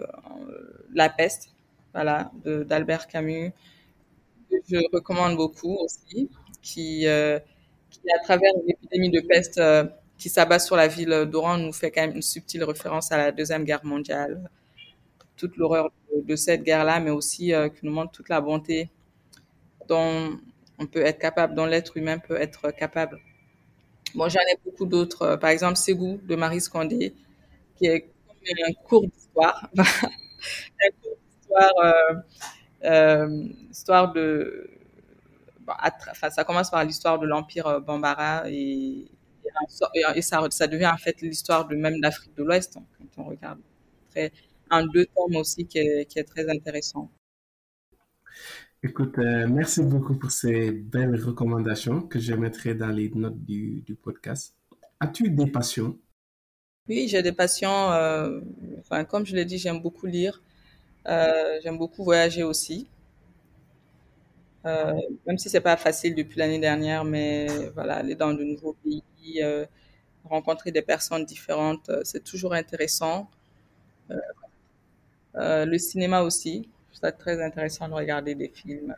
[0.93, 1.52] La peste,
[1.93, 3.53] voilà, d'Albert Camus,
[4.49, 6.29] que je recommande beaucoup aussi,
[6.61, 7.39] qui, euh,
[7.89, 9.85] qui à travers une épidémie de peste euh,
[10.17, 13.31] qui s'abat sur la ville d'Oran, nous fait quand même une subtile référence à la
[13.31, 14.49] Deuxième Guerre mondiale,
[15.35, 15.91] toute l'horreur
[16.23, 18.89] de, cette guerre-là, mais aussi euh, qui nous montre toute la bonté
[19.87, 20.37] dont
[20.79, 23.19] on peut être capable, dont l'être humain peut être capable.
[24.15, 25.35] Bon, j'en ai beaucoup d'autres.
[25.37, 27.15] Par exemple, Ségou de Marie Scondé,
[27.75, 28.05] qui est
[28.67, 29.69] un cours d'histoire.
[29.77, 31.17] un cours
[31.53, 32.15] d'histoire, euh,
[32.85, 34.69] euh, histoire de.
[35.61, 35.73] Bon,
[36.11, 39.07] enfin, ça commence par l'histoire de l'Empire Bambara et,
[39.67, 43.59] ça, ça, devient en fait l'histoire de même l'Afrique de l'Ouest, hein, quand on regarde.
[44.09, 44.31] Très,
[44.69, 47.09] un deux tomes aussi qui est, qui est très intéressant.
[48.81, 53.81] Écoute, euh, merci beaucoup pour ces belles recommandations que je mettrai dans les notes du,
[53.81, 54.55] du podcast.
[54.99, 55.97] As-tu des passions?
[56.89, 57.91] Oui, j'ai des passions.
[57.91, 58.41] Euh,
[58.79, 60.41] enfin, comme je l'ai dit, j'aime beaucoup lire.
[61.07, 62.87] Euh, j'aime beaucoup voyager aussi.
[64.65, 64.93] Euh,
[65.27, 69.03] même si c'est pas facile depuis l'année dernière, mais voilà, aller dans de nouveaux pays,
[69.41, 69.65] euh,
[70.23, 73.29] rencontrer des personnes différentes, c'est toujours intéressant.
[75.35, 78.95] le cinéma aussi, c'est très intéressant de regarder des films.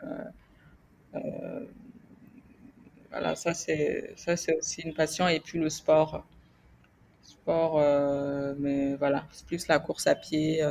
[3.09, 5.27] voilà, ça c'est ça c'est aussi une passion.
[5.27, 6.25] Et puis le sport
[7.23, 7.79] sport,
[8.59, 10.61] mais voilà, c'est plus la course à pied,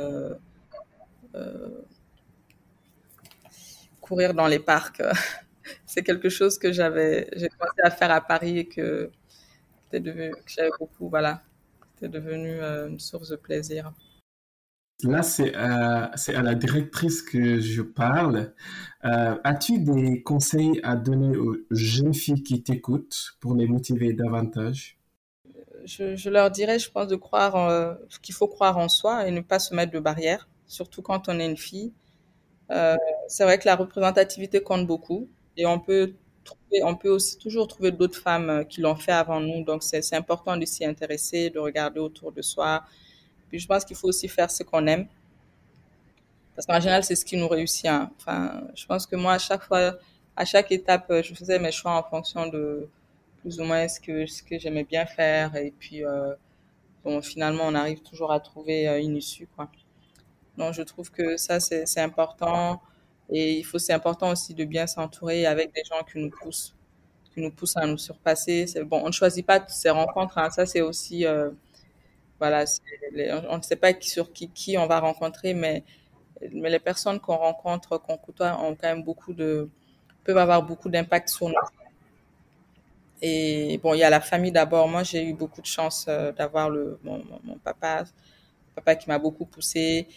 [4.01, 5.01] courir dans les parcs.
[5.85, 9.09] c'est quelque chose que j'avais, j'ai commencé à faire à Paris et que,
[9.91, 11.41] devenu, que j'avais beaucoup, voilà,
[11.93, 13.93] c'était devenu une source de plaisir.
[15.03, 16.11] Là, c'est à,
[16.41, 18.53] la directrice que je parle.
[19.03, 24.97] Euh, as-tu des conseils à donner aux jeunes filles qui t'écoutent pour les motiver davantage?
[25.85, 29.31] je, je, leur dirais, je pense, de croire euh, qu'il faut croire en soi et
[29.31, 31.91] ne pas se mettre de barrières, surtout quand on est une fille.
[32.71, 32.95] Euh,
[33.27, 36.13] c'est vrai que la représentativité compte beaucoup et on peut
[36.43, 39.63] trouver, on peut aussi toujours trouver d'autres femmes qui l'ont fait avant nous.
[39.63, 42.83] Donc c'est important de s'y intéresser, de regarder autour de soi.
[43.49, 45.07] Puis je pense qu'il faut aussi faire ce qu'on aime.
[46.55, 47.85] Parce qu'en général, c'est ce qui nous réussit.
[47.87, 48.11] Hein.
[48.17, 49.97] Enfin, je pense que moi, à chaque fois,
[50.35, 52.87] à chaque étape, je faisais mes choix en fonction de
[53.41, 55.55] plus ou moins ce que, ce que j'aimais bien faire.
[55.55, 56.03] Et puis,
[57.03, 59.69] bon, finalement, on arrive toujours à trouver une issue, quoi.
[60.57, 62.81] Donc, je trouve que ça, c'est important.
[63.29, 66.75] Et il faut, c'est important aussi de bien s'entourer avec des gens qui nous poussent,
[67.33, 68.65] qui nous poussent à nous surpasser.
[68.85, 70.37] Bon, on ne choisit pas ces rencontres.
[70.37, 70.49] Hein.
[70.51, 71.49] Ça, c'est aussi, euh,
[72.39, 72.65] voilà,
[73.49, 75.83] on ne sait pas qui, sur qui, qui on va rencontrer, mais,
[76.51, 79.69] mais les personnes qu'on rencontre, qu'on côtoie, ont quand même beaucoup de,
[80.23, 81.55] peuvent avoir beaucoup d'impact sur nous.
[83.21, 84.87] Et bon, il y a la famille d'abord.
[84.87, 86.69] Moi, j'ai eu beaucoup de chance euh, d'avoir
[87.03, 87.23] mon,
[87.63, 88.03] papa,
[88.75, 90.07] papa qui m'a beaucoup poussé.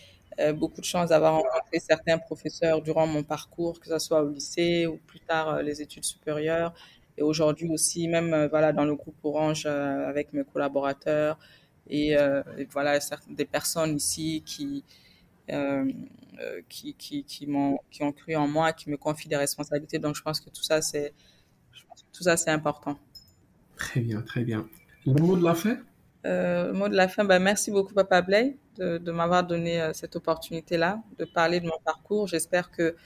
[0.41, 4.31] Euh, beaucoup de chance d'avoir rencontré certains professeurs durant mon parcours, que ce soit au
[4.31, 6.73] lycée ou plus tard euh, les études supérieures.
[7.17, 11.39] Et aujourd'hui aussi, même euh, voilà, dans le groupe Orange avec mes collaborateurs
[11.91, 12.15] et,
[12.71, 12.99] voilà
[13.31, 14.85] des personnes ici qui,
[16.69, 19.99] qui, qui, qui, m'ont, qui ont cru en moi, qui me confient des responsabilités.
[19.99, 21.15] Donc je pense que tout ça, c'est,
[22.13, 22.97] tout ça, c'est important.
[23.77, 24.69] Très bien, très bien.
[25.07, 25.79] Le mot de la fin?
[26.27, 30.17] Euh, mot de la fin, bah, merci beaucoup Papa Blay de, m'avoir donné euh, cette
[30.17, 32.27] opportunité-là de parler de mon parcours.
[32.29, 32.97] J'espère que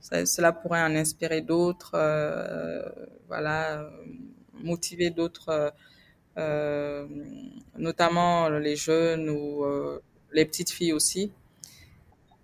[0.00, 2.82] cela pourrait en inspirer d'autres, euh,
[3.28, 3.88] voilà,
[4.52, 5.72] motiver d'autres,
[6.36, 7.06] euh,
[7.78, 10.02] notamment les jeunes ou euh,
[10.32, 11.32] les petites filles aussi,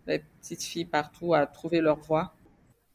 [0.06, 2.34] les petites filles partout à trouver leur voie.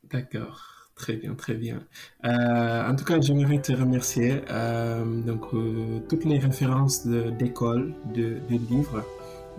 [0.03, 0.74] D'accord.
[0.95, 1.83] Très bien, très bien.
[2.23, 4.41] Euh, en tout cas, j'aimerais te remercier.
[4.49, 9.03] Euh, donc, euh, toutes les références d'école, de, de, livres,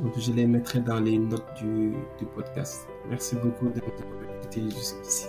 [0.03, 2.87] donc je les mettrai dans les notes du, du podcast.
[3.11, 5.26] Merci beaucoup d'être écouté jusqu'ici.